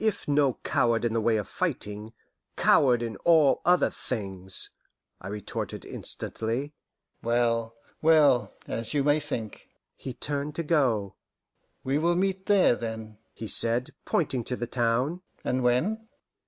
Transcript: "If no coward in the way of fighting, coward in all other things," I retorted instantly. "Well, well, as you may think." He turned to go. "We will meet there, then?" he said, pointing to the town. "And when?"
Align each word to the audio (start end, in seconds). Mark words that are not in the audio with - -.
"If 0.00 0.26
no 0.26 0.54
coward 0.64 1.04
in 1.04 1.12
the 1.12 1.20
way 1.20 1.36
of 1.36 1.46
fighting, 1.46 2.12
coward 2.56 3.00
in 3.00 3.14
all 3.18 3.62
other 3.64 3.90
things," 3.90 4.70
I 5.20 5.28
retorted 5.28 5.84
instantly. 5.84 6.72
"Well, 7.22 7.76
well, 8.02 8.50
as 8.66 8.92
you 8.92 9.04
may 9.04 9.20
think." 9.20 9.68
He 9.94 10.14
turned 10.14 10.56
to 10.56 10.64
go. 10.64 11.14
"We 11.84 11.96
will 11.96 12.16
meet 12.16 12.46
there, 12.46 12.74
then?" 12.74 13.18
he 13.34 13.46
said, 13.46 13.90
pointing 14.04 14.42
to 14.46 14.56
the 14.56 14.66
town. 14.66 15.22
"And 15.44 15.62
when?" 15.62 16.08